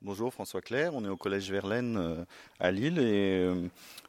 [0.00, 2.24] Bonjour François Claire, on est au collège Verlaine
[2.60, 3.50] à Lille et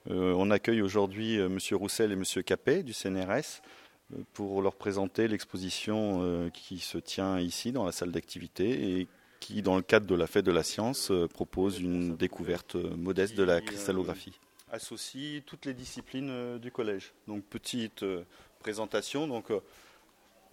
[0.08, 3.64] on accueille aujourd'hui Monsieur Roussel et Monsieur Capet du CNRS
[4.34, 9.08] pour leur présenter l'exposition qui se tient ici dans la salle d'activité et
[9.40, 13.44] qui, dans le cadre de la fête de la science, propose une découverte modeste de
[13.44, 14.40] la cristallographie.
[14.72, 17.14] Associe toutes les disciplines du collège.
[17.28, 18.06] Donc petite
[18.60, 19.28] présentation.
[19.28, 19.52] Donc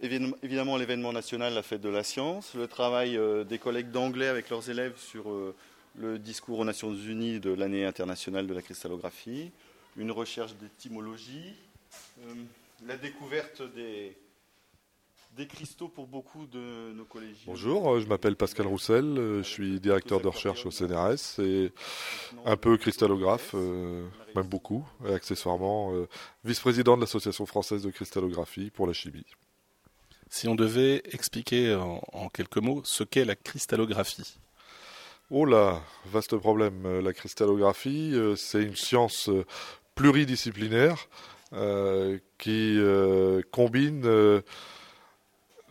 [0.01, 4.49] évidemment l'événement national, la fête de la science, le travail euh, des collègues d'anglais avec
[4.49, 5.55] leurs élèves sur euh,
[5.97, 9.51] le discours aux Nations Unies de l'année internationale de la cristallographie,
[9.97, 11.53] une recherche d'étymologie,
[12.21, 12.33] euh,
[12.85, 14.15] la découverte des,
[15.35, 17.47] des cristaux pour beaucoup de nos collégiens.
[17.47, 21.71] Bonjour, je m'appelle Pascal Roussel, je suis directeur de recherche au CNRS et
[22.45, 25.91] un peu cristallographe, même beaucoup, et accessoirement
[26.43, 29.25] vice-président de l'Association française de cristallographie pour la chimie.
[30.29, 34.37] Si on devait expliquer en, quelques mots ce qu'est la cristallographie.
[35.29, 36.85] Oh là, vaste problème.
[36.85, 39.45] Euh, la cristallographie, euh, c'est une science euh,
[39.95, 41.07] pluridisciplinaire
[42.37, 42.77] qui
[43.51, 44.43] combine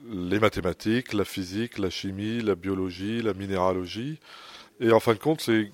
[0.08, 4.18] les mathématiques, la physique, la chimie, la biologie, la minéralogie.
[4.80, 5.70] Et en fin de compte, c'est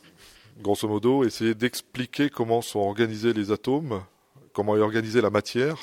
[0.61, 4.03] grosso modo essayer d'expliquer comment sont organisés les atomes,
[4.53, 5.77] comment est organisée la matière,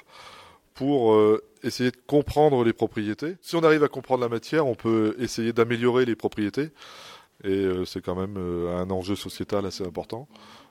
[0.79, 1.13] pour
[1.61, 3.35] essayer de comprendre les propriétés.
[3.41, 6.69] Si on arrive à comprendre la matière, on peut essayer d'améliorer les propriétés.
[7.43, 10.27] Et euh, c'est quand même euh, un enjeu sociétal assez important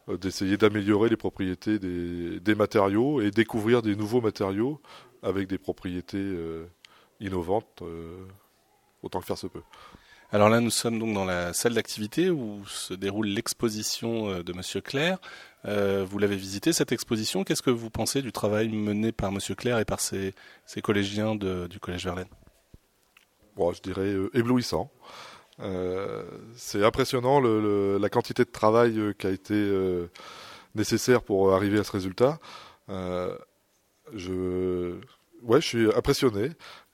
[0.08, 4.80] euh, d'essayer d'améliorer les propriétés des, matériaux et découvrir des nouveaux matériaux
[5.22, 6.34] avec des propriétés
[7.20, 7.82] innovantes
[9.02, 9.62] autant que faire se peut.
[10.30, 14.52] Alors là, nous sommes donc dans la salle d'activité où se déroule l'exposition euh, de
[14.52, 15.16] Monsieur Claire.
[15.64, 17.44] Euh, vous l'avez visité cette exposition.
[17.44, 20.34] Qu'est-ce que vous pensez du travail mené par Monsieur Claire et par ses,
[20.82, 22.28] collégiens du Collège Verlaine?
[23.56, 24.92] Bon, Je dirais euh, éblouissant.
[26.56, 29.72] c'est impressionnant la quantité de travail qui a été
[30.74, 32.38] nécessaire pour arriver à ce résultat.
[32.88, 33.38] ouais,
[34.12, 36.50] je suis impressionné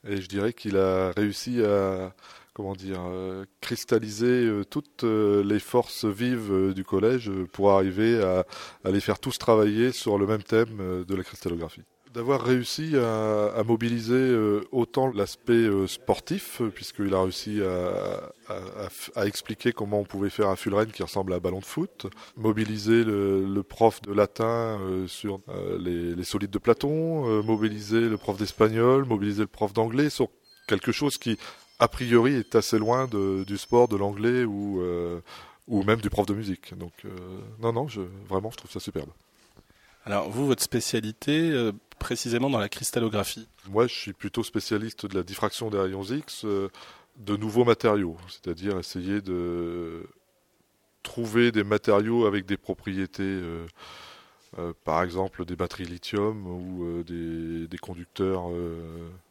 [0.06, 2.14] et je dirais qu'il a réussi à
[2.54, 8.44] comment dire, euh, cristalliser euh, toutes euh, les forces vives du collège pour arriver à,
[8.90, 11.82] les faire tous travailler sur le même thème de la cristallographie.
[12.14, 14.36] D'avoir réussi à, mobiliser
[14.70, 17.60] autant l'aspect sportif, puisqu'il a réussi
[19.16, 22.06] à, expliquer comment on pouvait faire un fullerène qui ressemble à un ballon de foot,
[22.36, 24.78] mobiliser le, prof de latin
[25.08, 25.40] sur
[25.80, 30.28] les, solides de Platon, mobiliser le prof d'espagnol, mobiliser le prof d'anglais sur
[30.68, 31.36] quelque chose qui
[31.78, 35.20] a priori est assez loin du sport, de l'anglais ou, euh,
[35.68, 36.76] ou même du prof de musique.
[36.76, 37.10] Donc euh,
[37.60, 39.10] non, non, je, vraiment, je trouve ça superbe.
[40.04, 45.14] Alors vous, votre spécialité, euh, précisément dans la cristallographie Moi, je suis plutôt spécialiste de
[45.16, 50.06] la diffraction des rayons X de nouveaux matériaux, c'est-à-dire essayer de
[51.02, 53.40] trouver des matériaux avec des propriétés
[54.84, 58.48] par exemple des batteries lithium ou euh, des, conducteurs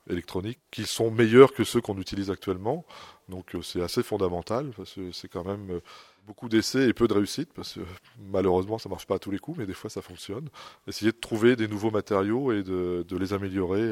[0.10, 2.86] électroniques qui sont meilleurs que ceux qu'on utilise actuellement.
[3.30, 5.80] Donc c'est assez fondamental parce que c'est quand même
[6.28, 7.82] beaucoup d'essais et peu de réussite parce que
[8.32, 10.50] malheureusement ça marche pas à tous les coups mais des fois ça fonctionne.
[10.88, 13.90] Essayer de trouver des nouveaux matériaux et de, les améliorer,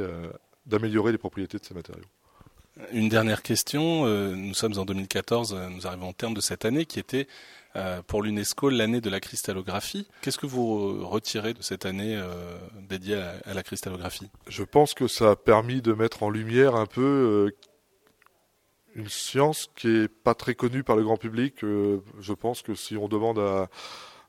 [0.66, 2.06] d'améliorer les propriétés de ces matériaux.
[2.94, 4.06] Une dernière question.
[4.06, 7.28] Nous sommes en 2014, nous arrivons au terme de cette année qui était
[7.78, 10.06] euh, pour l'UNESCO l'année de la cristallographie.
[10.22, 12.58] Qu'est-ce que vous retirez de cette année euh,
[12.90, 13.16] dédiée
[13.46, 14.30] à la, cristallographie?
[14.48, 17.56] Je pense que ça a permis de mettre en lumière un peu euh,
[18.96, 21.62] une science qui est pas très connue par le grand public.
[21.62, 23.70] je pense que si on demande à,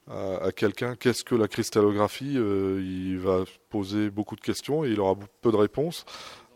[0.09, 5.17] à, quelqu'un qu'est-ce que la cristallographie, il va poser beaucoup de questions et il aura
[5.41, 6.05] peu de réponses.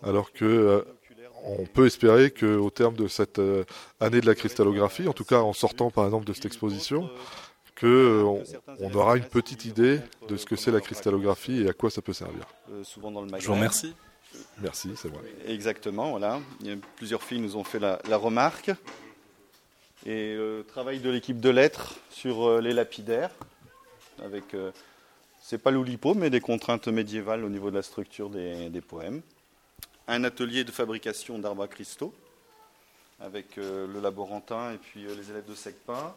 [0.04, 0.86] Alors que
[1.46, 3.64] on peut espérer qu'au terme de cette euh,
[4.00, 7.08] année de la cristallographie, en tout cas en sortant par exemple de cette exposition,
[7.78, 8.42] qu'on euh,
[8.80, 12.02] on aura une petite idée de ce que c'est la cristallographie et à quoi ça
[12.02, 12.46] peut servir.
[12.72, 13.94] Euh, Je vous remercie.
[14.60, 15.20] Merci, c'est vrai.
[15.46, 16.40] Exactement, voilà.
[16.96, 18.70] plusieurs filles nous ont fait la, remarque.
[20.04, 23.30] Et le travail de l'équipe de lettres sur les lapidaires,
[24.22, 24.44] avec,
[25.40, 29.22] c'est pas l'oulipo, mais des contraintes médiévales au niveau de la structure des poèmes
[30.08, 32.14] un atelier de fabrication d'arbres à cristaux
[33.20, 36.16] avec euh, le laborantin et puis euh, les élèves de SECPA,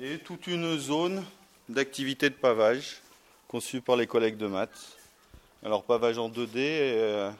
[0.00, 1.24] et toute une zone
[1.68, 3.02] d'activité de pavage
[3.46, 4.96] conçue par les collègues de maths.
[5.62, 7.30] Alors pavage en 2D, euh,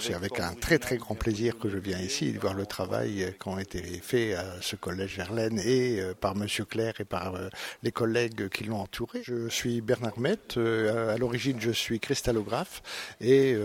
[0.00, 3.34] C'est avec un très très grand plaisir que je viens ici de voir le travail
[3.40, 7.34] qui a été fait à ce collège Verlaine et euh, par Monsieur Claire et par
[7.34, 7.48] euh,
[7.82, 9.22] les collègues qui l'ont entouré.
[9.22, 12.82] Je suis Bernard Met, euh, à l'origine je suis cristallographe
[13.20, 13.56] et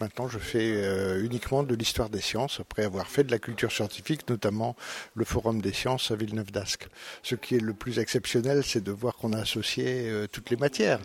[0.00, 4.28] maintenant je fais uniquement de l'histoire des sciences après avoir fait de la culture scientifique,
[4.28, 4.76] notamment
[5.14, 6.88] le Forum des sciences à Villeneuve d'Ascq.
[7.22, 11.00] Ce qui est le plus exceptionnel, c'est de voir qu'on a associé toutes les matières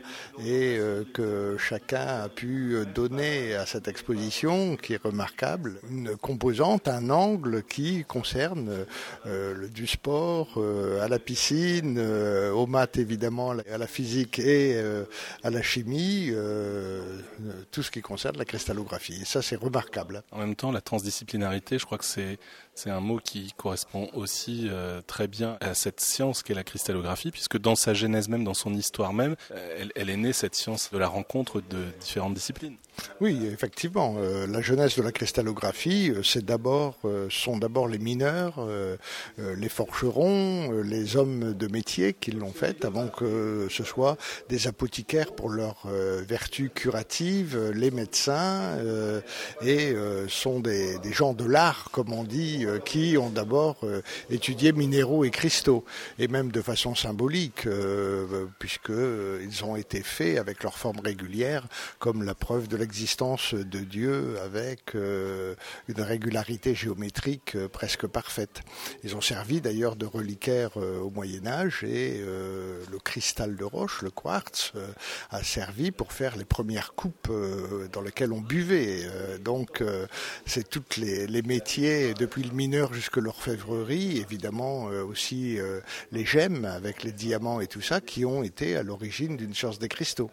[0.45, 0.77] et
[1.13, 4.42] que chacun a pu donner à cette exposition,
[4.81, 8.85] qui est remarquable, une composante, un angle qui concerne
[9.25, 14.77] euh, du sport euh, à la piscine, euh, aux maths évidemment, à la physique et
[15.43, 16.31] à la chimie,
[17.71, 19.21] tout ce qui concerne la cristallographie.
[19.21, 20.23] Et ça, c'est remarquable.
[20.31, 22.37] En même temps, la transdisciplinarité, je crois que c'est
[22.75, 24.69] c'est un mot qui correspond aussi
[25.05, 28.73] très bien à cette science qu'est la cristallographie, puisque dans sa genèse même, dans son
[28.73, 29.35] histoire même,
[29.95, 32.77] elle est née cette science de la rencontre de différentes disciplines.
[33.21, 34.15] Oui, effectivement.
[34.17, 38.67] Euh, la jeunesse de la cristallographie, euh, c'est d'abord, euh, sont d'abord les mineurs,
[39.37, 44.17] les forgerons, les hommes de métier qui l'ont fait avant que ce soit
[44.49, 45.87] des apothicaires pour leurs
[46.27, 48.77] vertus curatives, les médecins,
[49.61, 49.95] et
[50.27, 53.77] sont des, des, gens de l'art, comme on dit, qui ont d'abord
[54.29, 55.85] étudié minéraux et cristaux,
[56.19, 57.67] et même de façon symbolique,
[58.59, 61.67] puisqu'ils ont été faits avec leur forme régulière,
[61.99, 65.56] comme la preuve de l'existence de Dieu avec euh,
[65.88, 68.62] une régularité géométrique euh, presque parfaite.
[69.06, 74.01] Ils ont servi d'ailleurs de reliquaire euh, au Moyen Âge et le cristal de roche,
[74.01, 74.74] le quartz,
[75.31, 77.31] a servi pour faire les premières coupes
[77.91, 79.03] dans lesquelles on buvait.
[79.39, 79.83] donc
[80.45, 85.57] c'est toutes les, les, métiers, depuis le mineur jusqu'à l'orfèvrerie, évidemment aussi
[86.12, 89.79] les gemmes avec les diamants et tout ça, qui ont été à l'origine d'une science
[89.79, 90.31] des cristaux.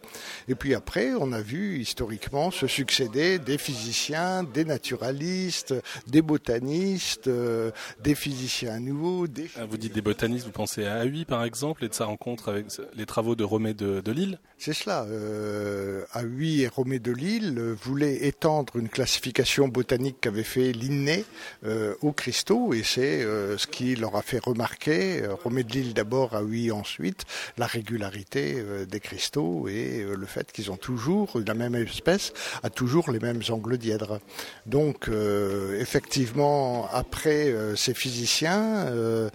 [0.48, 5.74] Et puis après, on a vu historiquement se succéder des physiciens, des naturalistes,
[6.06, 7.70] des botanistes, euh,
[8.02, 9.26] des physiciens nouveaux.
[9.26, 9.50] Des...
[9.56, 12.48] Ah, vous dites des botanistes, vous pensez à Huy par exemple et de sa rencontre
[12.48, 15.04] avec les travaux de Romé de, Lille C'est cela.
[15.04, 16.04] Euh,
[16.40, 21.24] et Romé de Lille voulaient étendre une classification botanique qu'avait fait Linné
[21.64, 25.94] euh, aux cristaux et c'est euh, ce qui leur a fait remarquer, Romé de Lille
[25.94, 27.24] d'abord, Huy ensuite,
[27.58, 32.29] la régularité des cristaux et le fait qu'ils ont toujours la même espèce
[32.62, 34.20] a toujours les mêmes angles dièdres.
[34.66, 39.28] Donc euh, effectivement, après euh, ces physiciens, euh,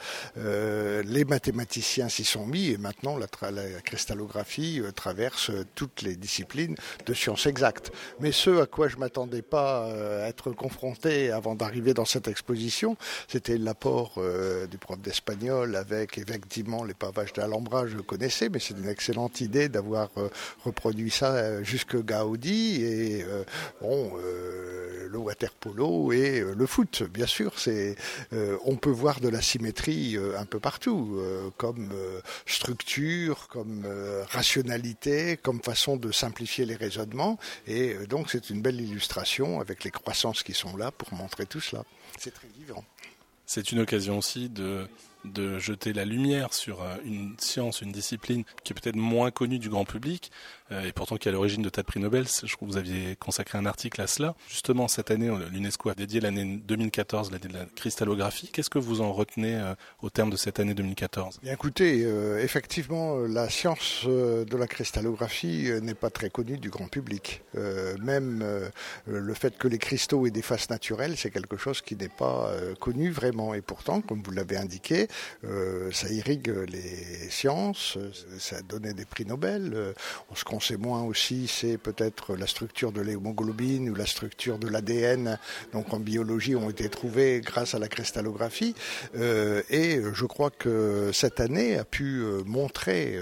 [1.06, 3.28] les mathématiciens s'y sont mis et maintenant la,
[3.84, 6.76] cristallographie traverse toutes les disciplines
[7.06, 7.92] de sciences exactes.
[8.20, 12.98] Mais ce à quoi je m'attendais pas à être confronté avant d'arriver dans cette exposition,
[13.28, 14.20] c'était l'apport
[14.70, 19.70] du prof d'espagnol avec effectivement les pavages d'Alhambra, je connaissais, mais c'est une excellente idée
[19.70, 20.10] d'avoir
[20.64, 23.44] reproduit ça jusque Gaudi et euh,
[23.82, 27.04] bon, euh, le water polo et euh, le foot.
[27.04, 27.96] Bien sûr, c'est
[28.66, 31.22] on peut voir de la symétrie un peu partout,
[31.58, 31.90] comme
[32.46, 33.86] structure, comme
[34.30, 37.40] rationalité, comme façon de simplifier les raisonnements.
[37.68, 41.62] Et donc, c'est une belle illustration avec les croissances qui sont là pour montrer tout
[41.62, 41.84] cela.
[42.18, 42.84] C'est très vivant.
[43.46, 44.88] C'est une occasion aussi de
[45.33, 49.60] de jeter la lumière sur euh, une science, une discipline qui est peut-être moins connue
[49.60, 50.31] du grand public,
[50.72, 52.25] euh, et pourtant qui est à l'origine de tas de prix Nobel.
[52.27, 54.36] Je crois que vous aviez consacré un article à cela.
[54.50, 58.50] Justement, cette année, l'UNESCO a dédié l'année 2014, l'année de la cristallographie.
[58.51, 62.01] Qu'est-ce que vous en retenez euh, au terme de cette année 2014 Bien, Écoutez,
[62.42, 67.42] effectivement, la science de la cristallographie n'est pas très connue du grand public.
[68.01, 68.44] même
[69.07, 72.51] le fait que les cristaux aient des faces naturelles, c'est quelque chose qui n'est pas
[72.80, 73.54] connu vraiment.
[73.54, 75.07] Et pourtant, comme vous l'avez indiqué,
[75.44, 77.98] euh, ça irrigue les sciences,
[78.39, 79.72] ça a donné des prix Nobel.
[79.74, 79.94] Euh,
[80.36, 84.68] ce qu'on sait moins aussi, c'est peut-être la structure de l'hémoglobine ou la structure de
[84.68, 85.39] l'ADN,
[85.74, 88.75] donc en biologie, ont été trouvés grâce à la cristallographie.
[89.16, 93.20] Euh, et je crois que cette année a pu montrer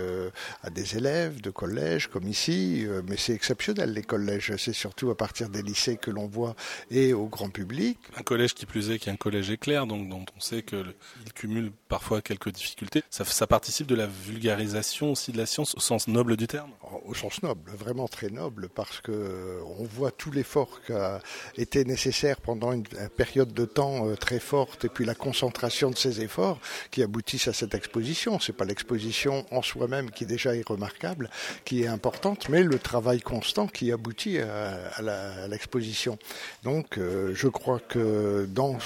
[0.63, 5.17] à des élèves de collège comme ici, mais c'est exceptionnel les collèges, c'est surtout à
[5.17, 6.55] partir des lycées que l'on voit
[6.91, 7.97] et au grand public.
[8.17, 10.93] Un collège qui plus est, qui est un collège éclair, donc dont on sait qu'il
[11.35, 13.03] cumule parfois quelques difficultés.
[13.11, 16.71] Ça, participe de la vulgarisation aussi de la science au sens noble du terme
[17.05, 21.19] Au sens noble, vraiment très noble, parce que euh, on voit tout l'effort qui a
[21.55, 25.95] été nécessaire pendant une période de temps euh, très forte, et puis la concentration de
[25.95, 26.57] ces efforts
[26.89, 28.39] qui aboutissent à cette exposition.
[28.39, 31.29] C'est pas l'exposition en soi-même qui déjà est remarquable,
[31.63, 36.17] qui est importante, mais le travail constant qui aboutit à, l'exposition.
[36.63, 38.79] Donc, euh, je crois que dans,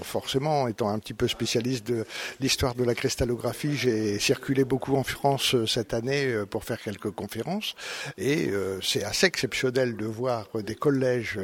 [0.00, 2.06] forcément, étant un petit peu spécialiste de
[2.40, 3.76] l'histoire de la cristallographie.
[3.76, 7.74] J'ai circulé beaucoup en France cette année pour faire quelques conférences
[8.16, 8.50] et
[8.82, 11.38] c'est assez exceptionnel de voir des collèges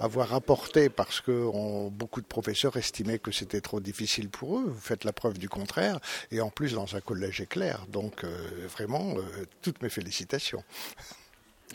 [0.00, 4.64] avoir apporté parce que beaucoup de professeurs estimaient que c'était trop difficile pour eux.
[4.66, 5.98] Vous faites la preuve du contraire
[6.30, 7.86] et en plus dans un collège éclair.
[7.88, 8.24] Donc
[8.68, 9.14] vraiment,
[9.62, 10.62] toutes mes félicitations.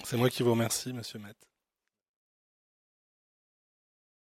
[0.03, 1.35] C'est moi qui vous remercie, Monsieur Matt.